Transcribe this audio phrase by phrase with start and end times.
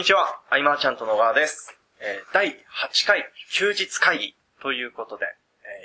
[0.00, 1.78] にちは、アイマーちゃんと野川です。
[2.00, 3.22] えー第8回
[3.52, 5.26] 休日会議ということで、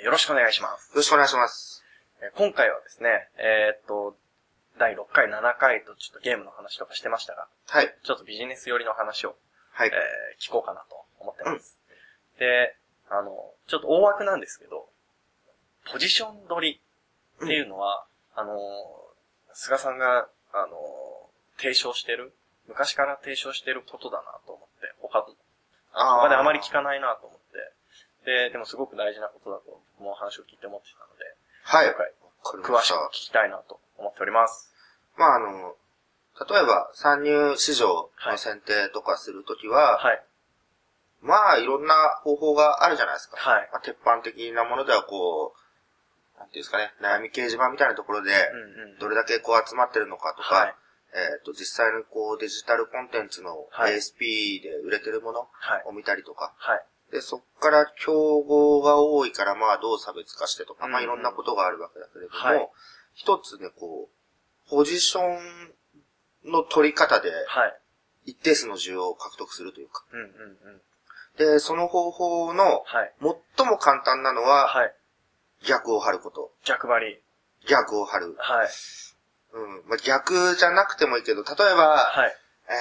[0.00, 0.88] ーよろしくお願いします。
[0.92, 1.84] よろしくお願いします。
[2.22, 4.16] えー今回はですね、えーっと、
[4.78, 7.94] 第6回、7回とちょっとゲームの話とかしてましたが、はい。
[8.04, 9.36] ちょっとビジネス寄りの話を、
[9.72, 9.90] はい。
[9.92, 11.76] えー聞こうかなと思ってます。
[12.38, 12.74] で、
[13.10, 14.88] あの、ちょっと大枠なんですけど、
[15.92, 16.80] ポジション取り
[17.44, 18.56] っていうのは、あの、
[19.52, 22.32] 菅さんが、あの、提唱してる、
[22.68, 25.26] 昔から提唱してることだなと思って、他の
[25.92, 27.46] あ他であまり聞かないなと思って、
[28.26, 31.24] で、でもすごく大事なことだと、もう話を聞いて思ってたので、
[31.62, 31.86] はい。
[31.86, 34.74] 今回、詳ししく聞きたいなと思っております。
[35.16, 35.74] まあ、あの、
[36.48, 40.22] 例えば、参入市場の選定とかするときは、はい。
[41.22, 43.36] まあ、いろんな方法があるじゃないですか。
[43.38, 43.68] はい。
[43.72, 48.30] まあ、鉄板的なものでは、こう、なんていうんですかね、悩み掲示板みたいなところで。
[49.00, 50.74] どれだけこう集まってるのかとか、はい
[51.16, 55.82] えっ、と、実際にこうデジタルコンテンツのはい ASP で売れてるものはい。
[55.86, 56.84] を見たりとか、はい。
[57.10, 62.68] で、そっから競合が多いから、まあどう差別化してとか、まあうんいろんなことがあるわけだけれども、はい
[63.14, 65.22] 一つね、こう、ポジショ
[66.46, 67.78] ンの取り方ではい。
[68.26, 70.04] 一定数の需要を獲得するというか。
[70.12, 70.80] うんうんうん。
[71.38, 73.12] で、その方法のはい。
[73.56, 74.94] 最も簡単なのは、はい。
[75.66, 76.52] 逆を張ること。
[76.64, 77.22] 逆張り。
[77.68, 78.34] 逆を張る。
[78.38, 78.68] はい。
[79.52, 79.88] うん。
[79.88, 82.36] まあ、逆じゃなくてもいいけど、例えば、はい。
[82.68, 82.74] えー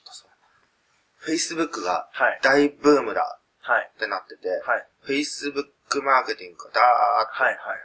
[0.00, 2.40] っと、そうだな Facebook がはい。
[2.42, 3.90] 大ブームだはい。
[3.94, 4.86] ってなってて、はい。
[5.06, 7.54] Facebook マーケティングがダーッとはい。
[7.54, 7.78] はい。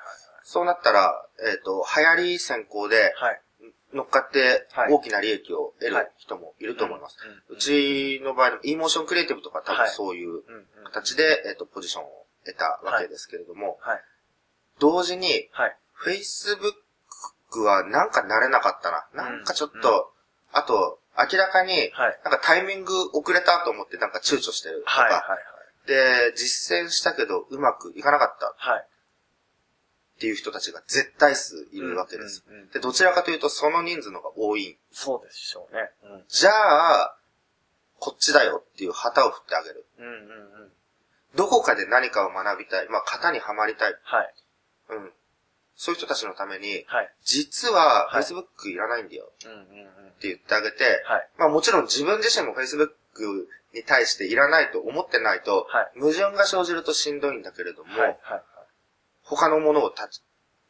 [0.44, 1.12] そうなったら、
[1.52, 3.42] えっ、と、流行り先行ではい。
[3.94, 7.18] 乗っかってはい大きな利益を得はいる人もいると思います。
[7.50, 10.44] うんうちの場合でも e モーションクリエイティブとか多分はいそういううんうん。
[10.92, 12.08] 形で、えっ、と、ポジションを
[12.46, 14.02] 得たわけですけれども、はい。
[14.80, 15.78] 同時に、はい。
[16.06, 16.74] Facebook
[17.62, 19.30] はなんか慣れなかったな。
[19.30, 20.12] なんかちょっと、
[20.52, 22.20] あと、明らかに、はい。
[22.24, 25.12] なんかタイミング遅れたと思ってなんか躊躇してるとか、はい。
[25.12, 25.88] はい。
[25.88, 28.86] で、実践したけどうまくいかなかったはい。
[30.16, 32.44] っていう人たちが絶対数いるわけです。
[32.48, 34.78] うんうんうんで、どちらかというとその人数の方が多い。
[34.92, 35.90] そうでしょうね。
[36.04, 36.24] うん。
[36.28, 37.18] じゃあ、
[38.00, 39.86] こっちだよっていう旗を振ってあげる。
[40.00, 40.14] うんうんう
[40.66, 40.72] ん。
[41.36, 42.90] どこかで何かを学びたい。
[42.90, 43.96] まあ、型にはまりたい。
[44.04, 44.34] はい。
[44.90, 45.12] うん。
[45.76, 47.10] そういう人たちのために、はい。
[47.24, 49.26] 実ははい Facebook いらないんだよ。
[49.26, 51.30] って言ってあげて、はい。
[51.38, 52.88] まあもちろん自分自身も Facebook
[53.74, 58.18] に対していらないと思ってないと、はい矛盾が生じるとしんどいんだけれども、はい。
[58.22, 58.42] はい。
[59.24, 60.22] 他のものをたち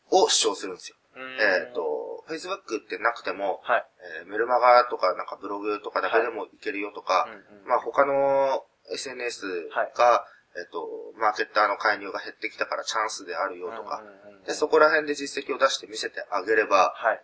[0.09, 0.95] を主張するんですよ。
[1.15, 3.85] うんえっ、、と、Facebook ってなくても、はい。
[4.21, 10.25] えーメルマガとかなんかブログとかだけでもいけるよとか、うんうんまあ他の SNS が、
[10.57, 10.87] えっ、と、
[11.19, 14.03] マーケッターの介入が減ってきたからチャンスであるよとか、
[14.47, 17.21] で、そこら辺で実績を出して見せてあげれば、はい。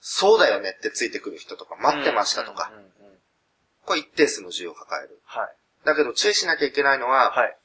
[0.00, 2.70] そうだよねってついてくる人とか、待ってましたとか
[3.86, 5.20] これ一定数の需要を抱える。
[5.24, 5.48] はい。
[5.84, 7.56] だけど注意しなきゃいけないのは、はい。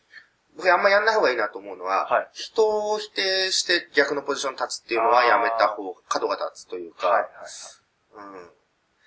[0.56, 7.24] 僕あんまやんない方がいいなと思うのは、はい人を否定して逆のポジションに立つっていうのはやめた方が、角が立つというか、はい。
[8.16, 8.50] うん、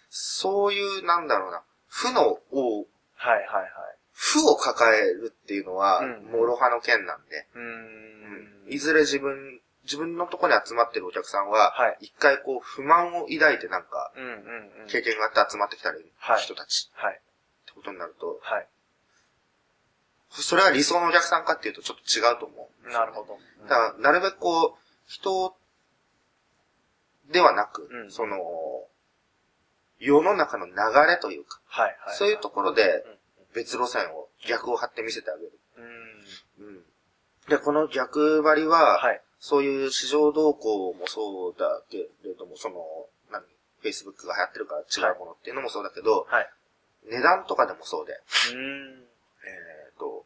[0.08, 3.38] そういう、なんだろうな、負のを、はい。
[3.38, 3.46] はい。
[3.46, 3.70] はい。
[4.12, 8.72] 負を抱えるっていうのは、うん諸刃の剣なんで、うーん。
[8.72, 14.12] いずれ自分、自分のところに集まってるお客さんは、はい一回こう不満を抱いてなんか。
[14.88, 17.14] 経験があって集まってきたはい人たちはい。
[17.14, 17.16] っ
[17.66, 18.66] てことになると、はい。
[20.30, 22.90] それは理想のお客さんかっていうとちょっと違うと思う。
[22.90, 23.38] なるほど。
[23.68, 25.54] だから、なるべくこう、人
[27.30, 28.38] ではなく、うんその、
[29.98, 30.72] 世の中の流
[31.06, 31.96] れというか、はい。
[32.00, 32.16] はい。
[32.16, 33.18] そういうところでうん
[33.54, 35.52] 別路線を逆を張って見せてあげる。
[36.58, 36.66] うん。
[36.66, 36.82] うん。
[37.48, 39.20] で、この逆張りは、はい。
[39.38, 42.76] そういう市場動向もそうだけれども、その、
[43.30, 43.42] 何
[43.82, 46.50] ?Facebook が流行ってるから違うものっていうのもそうだけど、はい。
[47.10, 49.00] 値段とかでもそうで、うーん。
[49.00, 50.24] えっ、と、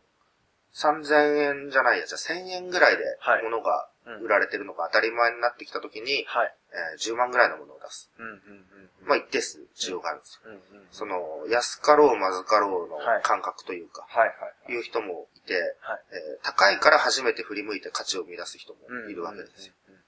[0.74, 3.88] 3000円じゃないや、じゃあ1000円ぐらいではい物が
[4.22, 6.54] 売られてるのが当たり前になってきたときに、はい。
[6.72, 8.10] えー10万ぐらいのものを出す。
[8.18, 9.08] うんうんうん。
[9.08, 10.50] まあ一定数需要があるんですよ。
[10.50, 10.86] うんうん。
[10.90, 14.34] その、安かろうまずかろうのはい感覚というか、はいは
[14.68, 14.72] い。
[14.72, 16.00] いう人もいて、はい。
[16.12, 18.80] えー高いから初めて振り向いて価値を生み出す人も
[19.10, 19.72] いるわけですよ。
[19.88, 20.00] うんうん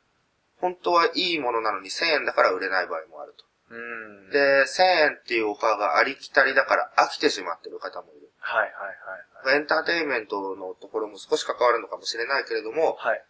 [0.60, 3.44] 本当はいいものなのに1000円だから売れない場合もあると。
[3.70, 4.24] うん。
[4.26, 4.30] うん。
[4.30, 8.28] で、1000円っていうオファーがありきたりだから飽きてしまってる方もいる。
[8.40, 13.24] はいはいはいエンターテインメントのところも少し関わるのかもしれないけれども、はい。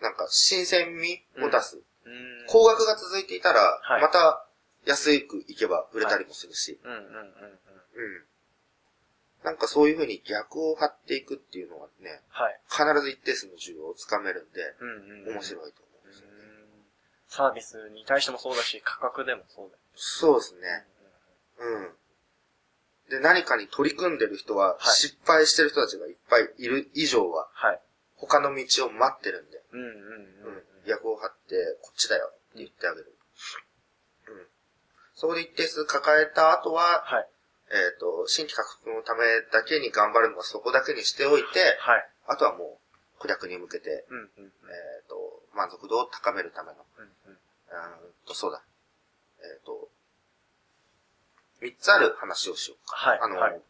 [0.00, 0.02] い。
[0.02, 1.76] なんか新鮮味を出す。
[2.04, 2.46] うん。
[2.48, 4.46] 高額が続いていたら、はいまた
[4.86, 7.12] 安くいけば売れたりもするし、うんうんうんうん。
[7.12, 7.18] う
[8.22, 8.26] ん。
[9.42, 12.60] なんかそういうふうに逆を張っていくっていうのはね、はい。
[12.68, 15.34] 必ず一定数の需要をつかめるんで、うんうん。
[15.34, 16.32] 面白いと思うんですよね。
[17.28, 20.60] サービスに対してもそうだし、価格でもそうだよそうですね。
[20.60, 20.84] ね。
[21.58, 21.90] うん。
[23.10, 27.80] で、何かに取り組んでる人は、はい失敗してる人たちがいっぱいいる以上は、はい。
[28.16, 30.64] 他の道を待ってるんで、うんうんうんうん。
[30.86, 33.12] 役を張って、こっちだよって言ってあげる。
[34.28, 34.46] うん。
[35.14, 37.28] そこで一定数抱えた後は、はい。
[37.70, 42.08] えっ、と、新規獲得のためだけに頑張るのはそこだけにしておいて、はい。
[42.28, 42.78] あとはも
[43.18, 44.44] う、顧客に向けて、うんうんうん。
[44.46, 48.62] えっ、と、満足度を高めるための、うんうんうーんと、そうだ。
[49.40, 49.88] えっ、と、
[51.60, 52.96] 三つある話をしようか。
[52.96, 53.18] はい。
[53.20, 53.60] あの、はい。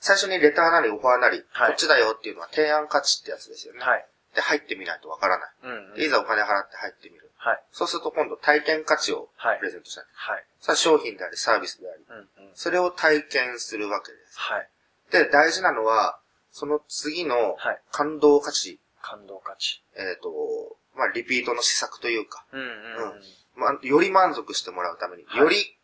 [0.00, 3.80] 最初にレターなりオファーなり、はいこっちだよっていうのは提案価値ってやつですよね。
[3.80, 4.06] はい。
[4.34, 5.50] で、入ってみないとわからない。
[5.64, 5.94] うんうん。
[5.94, 7.30] でいざお金払って入ってみる。
[7.36, 7.62] はい。
[7.72, 10.04] そうすると今度体験価値をはいプレゼントしたい。
[10.12, 10.44] はい。
[10.60, 12.50] さあ商品でありサービスであり、うんうん。
[12.54, 14.38] それを体験するわけです。
[14.38, 14.68] はい。
[15.10, 16.18] で、大事なのは、
[16.52, 17.80] その次のはい。
[17.90, 19.82] 感動価値、感動価値。
[19.96, 23.22] えっ、と、まあ、リピートの施策というか、うんうんうん。
[23.56, 25.76] まあ、より満足してもらうために、はいより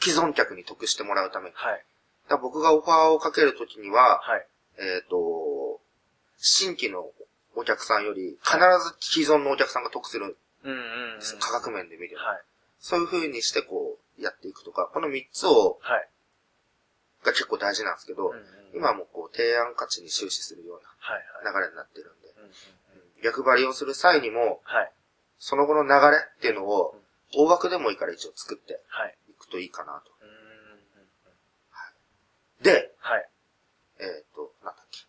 [0.00, 1.84] 既存客に得してもらうために、はい。
[2.40, 4.46] 僕がオファーをかけるときには、はい。
[4.78, 5.80] えっ、と、
[6.38, 7.08] 新規の
[7.54, 11.18] お客さんより、必ず既存のお客さんが得するんでうん。
[11.40, 12.16] 価格面で見る。
[12.16, 12.42] はい。
[12.78, 16.08] そういう風にしてこう、やっていくとか、この3つを、はい。
[17.24, 18.44] が結構大事なんですけど、うんうん
[18.74, 21.52] 今はもうこう、提案価値に終始するようはいはい。
[21.52, 22.50] な流れになってるんで、うん
[23.22, 24.92] 逆張りをする際にも、はい。
[25.38, 26.98] その後の流れっていうのを、
[27.34, 29.14] 大枠でもいいから一応作ってはい。
[29.28, 30.10] いくといいかなと。
[30.22, 30.42] うんうんうん
[32.62, 33.28] で、はい。
[34.00, 35.00] えっ、と、なんだっけ。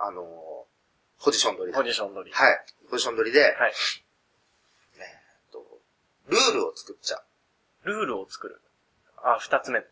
[0.00, 0.24] あのー
[1.26, 2.32] ポジション取りだポジション取り。
[2.32, 2.58] はい。
[2.88, 3.50] ポジション取りで、はい。
[3.50, 5.02] え
[5.50, 5.58] っ、と、
[6.30, 7.88] ルールを作っちゃう。
[7.88, 8.62] ルールを作る。
[9.18, 9.82] あ、二つ目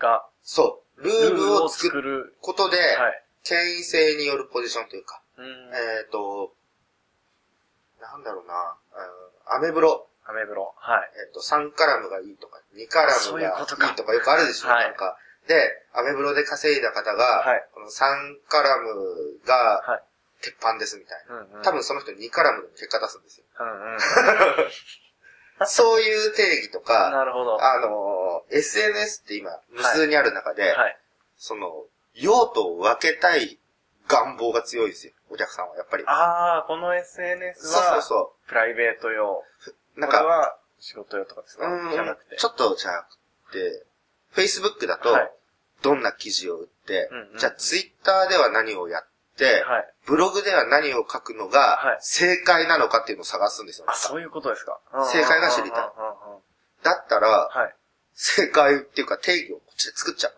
[0.00, 1.00] が、そう。
[1.00, 2.34] ルルールを作るる。
[2.40, 3.24] ことで、はい。
[3.44, 5.46] 権威性によるポジションというか、うん。
[5.46, 6.52] えっ、と、
[8.00, 8.74] なんだろうな、
[9.54, 10.74] うんアメブロ、アメブロ。
[10.76, 11.10] はい。
[11.24, 15.16] えっ、と、3カラムがいいとか、2カラムがいいことかとかよくあるでしょ、はいなんか。
[15.46, 15.54] で、
[15.94, 19.54] アメブロで稼いだ方が、はいこの3カラムが
[19.86, 20.02] はい。
[20.42, 21.34] 鉄板ですみたいな。
[21.36, 21.62] うんうん。
[21.62, 23.44] 多分その人2カラムでも結果出すんですよ。
[23.60, 23.98] うんうん。
[25.66, 27.62] そういう定義とか、なるほど。
[27.62, 30.98] あのー SNS って今無数にある中で、はい。
[31.38, 31.84] その、
[32.14, 33.58] 用途を分けたい
[34.08, 36.04] 願望が強いですよ、お客さんはやっぱり。
[36.06, 39.44] ああ、この SNS そうそうは、そプライベート用。
[39.96, 40.00] う。
[40.00, 41.66] なんか、は仕事用とかですか？
[41.66, 42.36] うんじゃなくて。
[42.36, 43.06] ちょっとじゃな
[43.48, 43.84] くて、
[44.34, 45.32] Facebook だとはい、
[45.82, 49.94] どんな記事を売って、うんうんうんじゃあ Twitter では何をやって、はい。
[50.06, 53.86] ブログでは何を書くのがはい正解なのかっていうのを探すんですよ。
[53.88, 54.78] あ、そういうことですか？
[55.12, 55.80] 正解が知りたい
[56.82, 57.74] だったら、はい。
[58.14, 60.32] 正解っていうか定義をこっちで作っちゃう。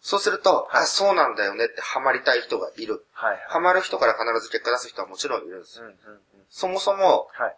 [0.00, 3.04] そうすると、はいあ、そうなんだよねってハマりたい人がいる。
[3.12, 3.38] はい。
[3.48, 5.82] ハマる人から必ず結果出す人はもちろんいるんです。
[6.50, 7.56] そもそもはい。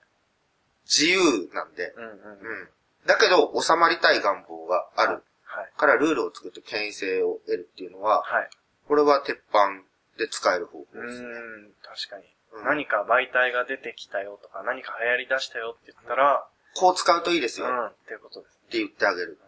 [0.84, 2.10] 自由なんで、うんうん。
[2.10, 2.68] うん。
[3.06, 5.70] だけど、収まりたい願望があるはい。
[5.76, 8.50] からルールを作って権威性を得るっていうのは、はい。
[8.88, 9.82] これは鉄板
[10.18, 11.28] で使える方法うですね。
[11.28, 12.24] ーん、確かに。
[12.24, 12.26] う
[12.62, 17.66] ん何か媒体が出てきたよとか、何か流行り出したよって言ったら、こう使うといいですよ。
[17.66, 18.70] っうん、っていうことですね。
[18.70, 19.38] て言ってあげる。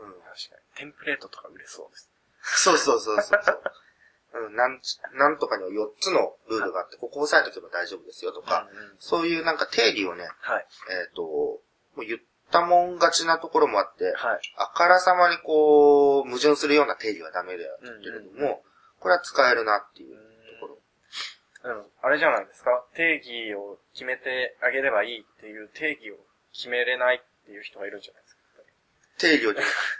[0.00, 0.12] うん。
[0.12, 0.62] 確かに。
[0.76, 2.10] テンプレートとか売れそうです。
[2.42, 3.62] そうそうそうそうそう。
[4.46, 10.66] うん、なんち、なんとかには4つのルールがあって、ここ押さえとけば大丈夫ですよとか、うんうんそういうなんか定義をね、はい。
[10.90, 11.60] えっ、と、も
[11.96, 12.20] う言っ
[12.52, 14.40] たもん勝ちなところもあって、はい。
[14.56, 18.56] あからさまにこう、矛盾するような定義はダメだよけれども、うんうん
[19.02, 20.20] これは使えるなっていうと
[20.60, 20.78] こ
[21.64, 21.74] ろ。
[21.74, 22.84] うん、あれじゃないですか？
[22.94, 26.14] 定義を決めてあげればいいっていう定義を
[26.52, 28.40] 決めれないっていう人がいるんじゃないですか。
[29.18, 29.54] 定義を。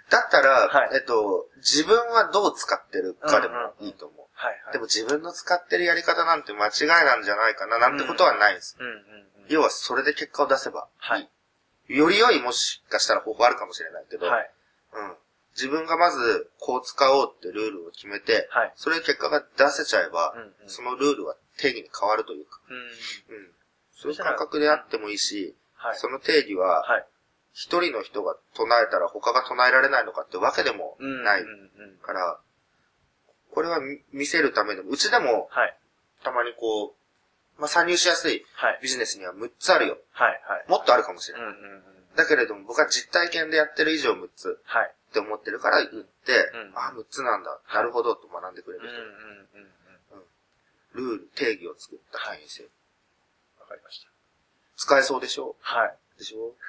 [0.09, 4.27] だったら、 はいえっと、自分はどう使ってるかでもいいと思う。
[4.35, 4.73] はいはい。
[4.75, 8.77] でも自分の使ってるやり方なんて間違いなんじゃないかななんてことはないんです。
[8.79, 9.47] うんうんうん。
[9.49, 11.11] 要はそれで結果を出せばいい。
[11.11, 11.31] はい
[11.89, 14.51] より良いもしかしたら方法あるかもしれないけど、はい。
[14.95, 15.17] うん、
[15.55, 18.73] 自分がまずこう使おうってルールを決めて、はい。
[18.77, 22.77] それで結果が出せちゃえば、うんうんそのルールは定義に変わるというか、うん。
[22.77, 23.51] うん、
[23.93, 25.97] そういう感覚であってもいいし、はい。
[25.97, 27.07] その定義は、はい。
[27.53, 31.25] 一人の人が唱えたら他が唱えられないのかってわけでもうん。
[31.25, 31.45] ない。
[32.03, 32.39] から、
[33.53, 35.77] これは見見せるためでも、うちでもはい。
[36.25, 37.02] たまにこう、
[37.59, 38.79] まあ、参入しやすいはい。
[38.83, 39.99] ビジネスには6つあるよ。
[40.13, 40.43] はい。
[40.49, 40.65] はい。
[40.69, 41.49] もっとあるかもしれない。
[41.49, 41.83] うんうんうん。
[42.17, 44.95] だけれども僕は実体験でやってる以上6つはい。
[45.11, 47.59] って思ってるから言って、うんあ、6つなんだ。
[47.73, 49.09] なるほどと学んでくれるうんうん人。
[50.15, 50.23] うん
[51.03, 51.11] うん。
[51.17, 52.65] ルール、定義を作った会員制。
[53.61, 54.09] わかりました。
[54.77, 55.55] 使えそうでしょ？
[55.61, 55.97] はい。
[56.19, 56.55] でしょ？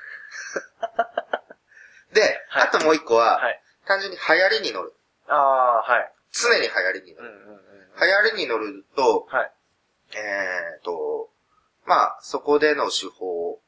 [2.13, 3.59] で、はいあともう一個は、はい。
[3.87, 4.93] 単純に流行りに乗る。
[5.27, 6.13] ああ、はい。
[6.31, 7.29] 常に流行りに乗る。
[7.29, 7.61] うんうんうん。
[7.99, 9.51] 流行りに乗ると、はい。
[10.15, 11.29] えーと、
[11.85, 13.59] まあ、そこでの手法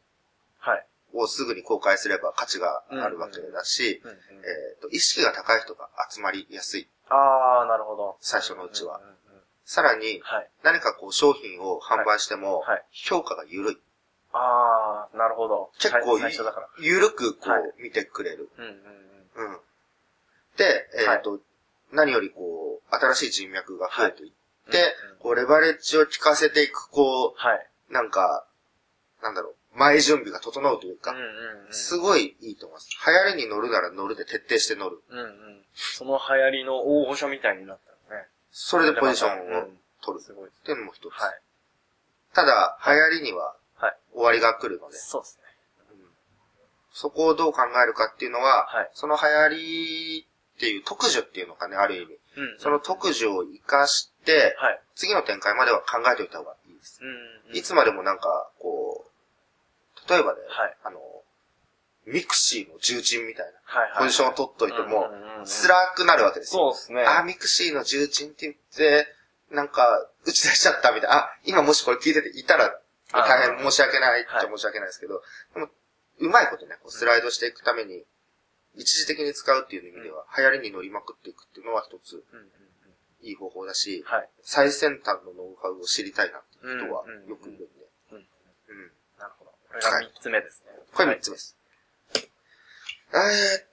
[0.59, 0.85] はい。
[1.13, 4.19] をすぐに公開すれば価値があるわけだし、うんうんえ
[4.77, 6.87] っ、と、意識が高い人が集まりやすい。
[7.09, 8.17] ああ、なるほど。
[8.19, 9.15] 最初のうちはんんんうん
[9.63, 10.49] さらに、はい。
[10.63, 13.77] 何かこう商品を販売しても評価が緩い。
[14.31, 15.71] ああ、なるほど。
[15.79, 16.67] 結構最最初だから。
[16.79, 18.49] 緩くこはいう見てくれる。
[18.57, 19.53] うんうんうん。
[19.53, 19.59] うん。
[20.57, 21.39] で、えっ、と、
[21.91, 24.31] 何よりこう、新しい人脈が増えていっ
[25.19, 27.67] こう、レバレッジを効かせていく、こはい。
[27.89, 28.45] う、なんか、
[29.22, 31.74] なんだろう、前準備が整うというか、うんうんうん。
[31.74, 32.89] すごいいいと思います。
[33.07, 35.01] 流行りに乗るなら乗るで徹底して乗る。
[35.10, 35.65] うんうん。
[35.74, 37.79] その流行りの大御所みたいになっ
[38.10, 38.27] たのね。
[38.51, 40.24] それでポジションをうん取る。
[40.24, 40.50] すごい。
[40.50, 41.12] っていうのも一つ。
[41.12, 41.41] はい。
[42.34, 43.98] ただ、流行りにははい。
[44.13, 45.43] 終わりが来るので、そうですね。
[45.91, 46.05] うん
[46.93, 52.17] そこをどう考えるかっていうのは、はいその流行りっていう特需っていうのかね、ある意味。
[52.37, 52.59] うん。
[52.59, 54.81] その特需を活かして、はい。
[54.95, 56.99] 次の展開までは考えておいた方がいいです。
[57.01, 57.09] うん
[57.51, 57.57] うん。
[57.57, 59.05] いつまでもなんか、こ
[60.07, 60.99] う、例えばね、はいあの、
[62.05, 63.99] mixi の重鎮みたいなはいはい。
[64.03, 65.09] ポジションを取っといても
[65.45, 66.71] 辛くなるわけですよ。
[66.71, 67.03] そうですね。
[67.05, 69.07] あ、 mixi の重鎮って言って、
[69.51, 71.15] なんか、打ち出しちゃったみたいな。
[71.17, 72.79] あ、今もしこれ聞いてていたら、
[73.11, 75.21] あ大変申し訳ないっちはいゃ申し訳ないですけど、
[75.53, 75.69] でも、
[76.19, 78.03] うまいことね、こうスライドしていくために、
[78.77, 82.24] 一時的に使うっていう意味では、流行りに乗りまくっていくっていうのは一つ。
[83.22, 84.29] いい方法だし、はい。
[84.44, 87.65] 最先端のノウハウを知りたいなっていう人はよくいるんで。
[88.12, 88.17] うん。
[88.17, 88.91] うん。
[89.17, 89.51] なるほど。
[89.51, 90.72] これが三つ目ですね。
[90.94, 91.58] これ三つ目です。
[93.13, 93.65] えーっ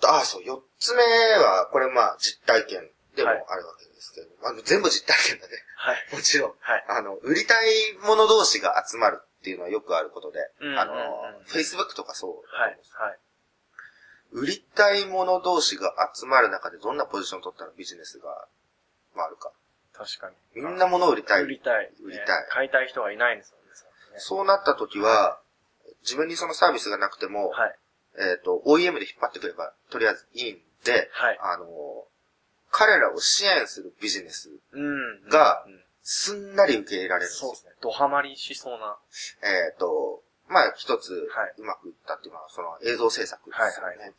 [0.00, 5.52] と、あ、そう、四つ目は、これまあ実体験でもあるわけですけど、まあ全部実体験だね。
[5.76, 5.96] はい。
[6.16, 6.54] もちろん。
[6.58, 6.84] はい。
[6.88, 7.68] あの、売りたい
[8.02, 10.92] 者同士が集まるっていうのはよくあることで、うんあの
[11.46, 12.94] Facebook とかそうだとはい思うんです。。
[12.96, 13.18] はい。
[14.32, 18.46] 売りたい者同士が集まる中でどんなポジションを取ったらビジネスが
[19.14, 19.52] 回るか。
[19.92, 20.62] 確かに。
[20.62, 21.42] みんな物を売りたい。
[21.42, 21.90] 売りたい。
[22.04, 23.62] 売りたいね買いたい人がいないんですよね。
[24.18, 25.40] そうなった時は、
[26.02, 27.78] 自分にそのサービスがなくても、はい。
[28.18, 31.38] えっ、と、OEM で引っ張ってくれば、とりあえずいいんで、はい。
[31.40, 31.66] あの、
[32.70, 35.28] 彼らを支援するビジネス、うん。
[35.28, 37.72] がうんすんなり受け入れられるんですよそうですね。
[37.82, 38.96] ドハマりしそうな。
[39.42, 43.88] えっ、と、まあ、一つはい、うまくいったっていうのは、その映像制作ですよね。
[43.88, 44.14] はいはい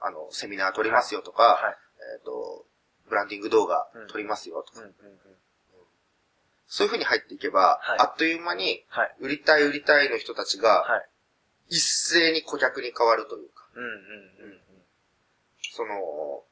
[0.00, 1.76] あの、セミナー撮りますよとか、はい。
[2.14, 2.64] えっ、と、
[3.08, 4.94] ブランディング動画撮りますよとか、うんうんうん。
[6.66, 9.16] そういう風に入っていけば、はいあっという間に、はい。
[9.20, 11.08] 売りたい売りたいの人たちが、はい。
[11.70, 14.60] 一斉に顧客に変わるというか、うんうんうんうん。
[15.72, 16.44] その、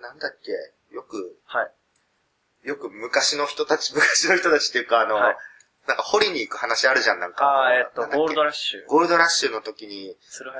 [0.00, 0.50] なんだっけ、
[0.94, 2.68] よく、はい。
[2.68, 5.36] よく昔の人たち、昔の人たちっていうか、あの、はい
[5.86, 7.44] なんか掘りに行く話あるじゃん、なんか。
[7.44, 8.86] ああ、えっと、ゴールドラッシュ。
[8.86, 10.50] ゴールドラッシュの時に、鶴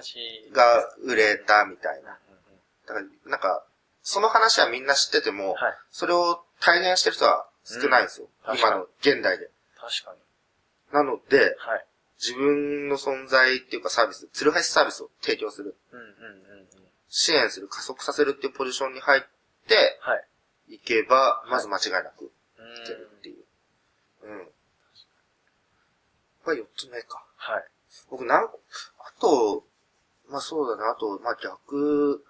[0.51, 2.19] 橋が売れたみたいな。
[2.87, 3.65] だから、なんか、
[4.03, 5.75] その話はみんな知ってても、はい。
[5.91, 8.29] それを体現してる人は少ないんですよ。
[8.49, 9.49] うん今の現代で。
[9.81, 10.19] 確かに。
[10.93, 11.87] なので、はい。
[12.21, 16.67] 自分の存在っていうかサービス、鶴橋サービスを提供する、うんうんうんうん。
[17.09, 19.23] 支援する、加速させるっていうポジションに入っ
[19.67, 20.75] てはい。
[20.75, 23.45] いけば、いまず間違いなくういけるっていう。
[24.25, 24.49] うん。
[26.45, 27.25] これ四つ目か。
[27.37, 27.65] はい。
[28.11, 28.49] 僕なん、あ
[29.21, 29.65] と、
[30.29, 32.25] まあそうだね、あと、まあ逆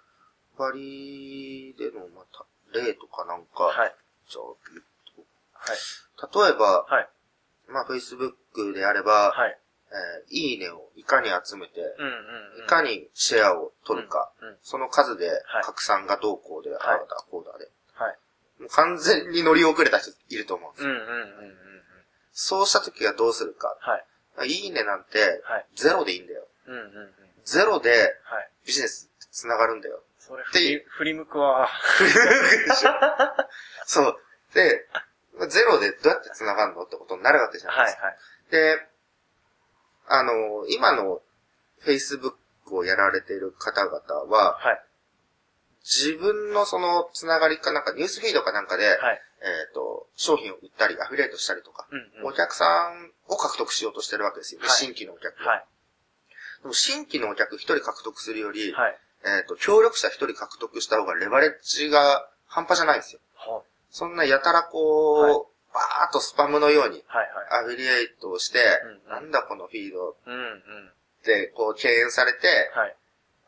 [0.57, 3.95] 張りでの、また、例とかなんか、はい。
[4.29, 6.47] じゃあはい。
[6.47, 7.09] 例えば、はい。
[7.67, 9.59] まあ Facebook であれば、はい。
[9.91, 12.11] えーいいねをいかに集めて、うんうん
[12.59, 12.65] うん。
[12.65, 18.17] いかにシェアを取るか、うんうんその数ではい拡散がどうこうで、ああだこうだで、はい。
[18.59, 20.91] もう完全に乗り遅れた人いると思うんですよ。
[20.91, 21.55] うんうんうんうんうん。
[22.37, 23.77] そうした時はどうするか。
[23.79, 23.97] は
[24.45, 24.49] い。
[24.49, 25.65] いいねなんて、はい。
[25.73, 26.45] ゼロでいいんだよ。
[26.67, 26.89] うんうんうん。
[27.45, 27.95] ゼロでは
[28.41, 28.49] い。
[28.67, 30.01] ビジネスつながるんだよ。
[30.19, 31.69] それ、で振り、振り向くわ。
[33.87, 34.17] そう。
[34.53, 34.85] で、
[35.47, 38.13] ゼロでどうやって繋がるのってことになるわけじゃないはいですか。
[38.51, 38.85] で、
[40.07, 41.21] あの、今の
[41.83, 42.33] Facebook
[42.71, 43.97] をやられている方々
[44.29, 44.83] は、はい。
[45.85, 49.21] 自分のその繋がりかなんか、ニュースフィードかなんかで、はい。
[49.41, 52.27] えっ、と、商品を売ったり、アフィリエイトしたりとか、うんうん。
[52.29, 54.67] お客さんを獲得しようとしてるわけですよね。
[54.67, 55.65] はい新規のお客をはい。
[56.63, 58.97] でも新規のお客一人獲得するより、はい。
[59.25, 63.19] えっ、と、協力者一人獲得した方がレバレッジが半端じゃないんですよ。
[63.35, 63.61] は
[63.91, 65.33] そんなやたらこう、はい
[65.75, 67.03] バーっとスパムのように。
[67.51, 68.59] アフィリエイトをして、
[69.09, 70.11] うんなんだこのフィード。
[70.11, 70.15] っ
[71.25, 72.95] てこう敬遠されて、はい。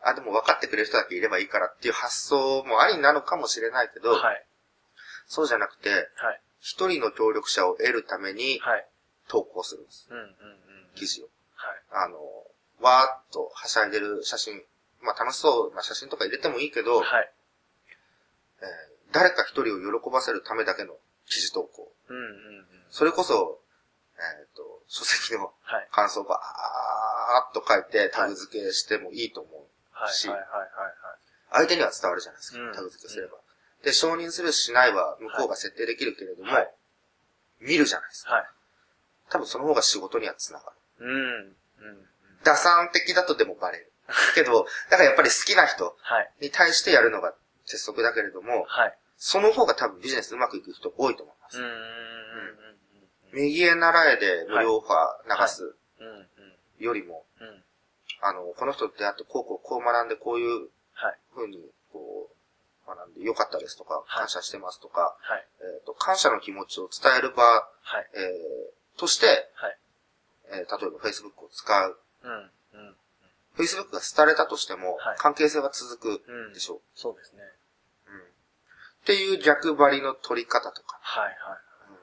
[0.03, 4.45] あ、でも分かってくれる人だけいればいいからっていう発想もありなのかもしれないけど、はい。
[5.27, 5.95] そうじゃなくて、は
[6.31, 6.41] い。
[6.59, 8.87] 一人の協力者を得るためにはい。
[9.27, 10.07] 投稿するんです。
[10.09, 10.29] うんうんうん。
[10.95, 11.25] 記事を。
[11.55, 11.81] はい。
[11.91, 12.17] あの、
[12.79, 14.61] わーっとはしゃいでる写真、
[15.01, 17.31] まあ楽しそうな写真とか入れてもいいけど、はい。
[18.61, 20.91] えー誰か一人を喜ばせるためだけの
[21.27, 21.89] 記事投稿。
[22.09, 22.65] うんうんうん。
[22.89, 23.59] それこそ、
[24.17, 25.87] えっ、と、書籍のはい。
[25.91, 29.56] 感想をバーっと書いてタグ付けしてもいいと思う。
[29.97, 30.13] はい。
[30.13, 30.29] し。
[31.51, 33.37] 相手には伝わるじゃないですかうん、タグ付けすれば。
[33.83, 36.71] で、承認するしないは向こうが設定できるけれども、はい
[37.59, 38.35] 見るじゃないですか。
[38.35, 38.45] はい。
[39.29, 41.05] 多分その方が仕事にはつながる。
[41.05, 41.11] うん。
[41.13, 41.17] う
[41.49, 41.55] ん。
[42.43, 43.91] 打算的だとでもバレる。
[44.35, 46.31] けど、だからやっぱり好きな人はい。
[46.39, 47.33] に対してやるのが
[47.65, 48.97] 鉄則だけれども、はい。
[49.17, 51.57] その方が多分ビジネスうまくいく人多いと思います。
[51.57, 51.65] うん。
[51.65, 52.79] うん。
[53.33, 55.75] 右へ習えで無料オファー流す。
[56.79, 57.63] よりも、うん。
[58.21, 61.17] あの、この人と出会ってこうこうこう学んでこういうはい。
[61.35, 61.59] 風に
[61.93, 62.29] こ
[62.85, 65.45] う、学んでよかったですとか、はい感謝してますとか、はい。
[65.61, 67.67] えっ、と、感謝の気持ちを伝える場、は
[68.01, 68.09] い。
[68.15, 69.77] えー、として、はい。
[70.49, 71.99] えー例えば Facebook を使う。
[72.23, 72.31] うん。
[72.31, 72.95] うん。
[73.57, 76.81] Facebook が廃れたとしても、はい関係性は続くうんでしょう。
[76.95, 77.41] そうですね。
[78.07, 78.23] うんっ
[79.05, 81.23] ていう逆張りの取り方とか、はい。
[81.25, 81.35] はい。
[81.91, 81.97] うん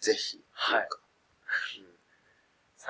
[0.00, 0.88] ぜひ、はいなん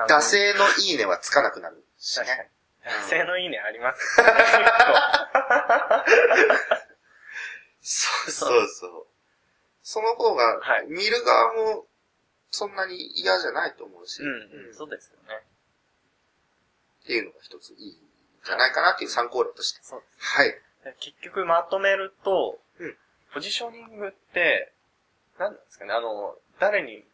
[0.06, 2.50] 惰性のいいねはつかなくなるし確かにね。。
[2.84, 4.16] 惰性のいいねあります。
[7.80, 9.06] そうそうそう。
[9.82, 11.86] その方がはい、見る側も
[12.50, 14.28] そんなに嫌じゃないと思うし、うん。
[14.28, 14.74] うん。
[14.74, 15.42] そうですよね。
[17.04, 17.94] っていうのが一ついいん
[18.44, 19.80] じゃないかなっていう参考例として。
[19.82, 20.48] そうはい。
[20.84, 22.96] で結局まとめると、うん
[23.34, 24.72] ポジショニングって、
[25.38, 27.04] 何なんですかね、あの、誰に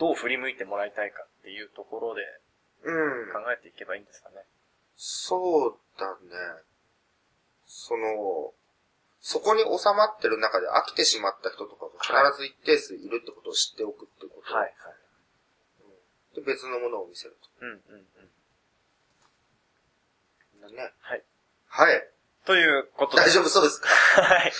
[0.00, 2.22] どう振り向いてもらいたいかっていうところで
[2.82, 3.32] うん。
[3.32, 4.44] 考えていけばいいんですかね。
[4.96, 6.16] そうだね。
[7.66, 8.52] その、
[9.20, 11.92] そこに収まってる中で飽きてしまった人とかが
[12.30, 14.54] 必ず一定数いるってことを知っておくってこと。
[14.54, 14.74] はい。
[16.34, 17.80] で、別のものを見せるうんうんう
[20.58, 20.62] ん。
[20.68, 20.74] と。
[20.74, 20.92] ね。
[21.00, 21.22] はい。
[21.68, 22.08] はい。
[22.44, 23.22] ということで。
[23.22, 23.88] 大丈夫そうですか？
[24.22, 24.52] はい。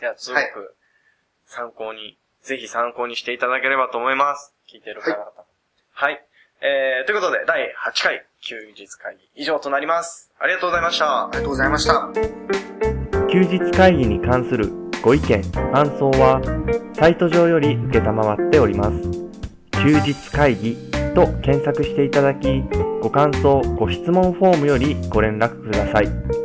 [0.00, 0.76] いや、すごく
[1.46, 4.54] 参考に、ぜひ参考にしていただければと思います。
[4.68, 5.46] 聞いてる方々。
[5.92, 6.24] はい。
[6.62, 10.30] えー、ということで、第8回休日会議以上となります。
[10.38, 11.30] ありがとうございましたあ。
[11.32, 12.10] りがとうございました。
[13.30, 14.70] 休日会議に関する
[15.02, 16.42] ご意見、感想は、
[16.94, 19.30] サイト上より受けたまわっております。
[19.82, 20.76] 休日会議
[21.14, 22.62] と検索していただき、
[23.00, 26.39] ご感想、ご質問フォームよりご連絡ください。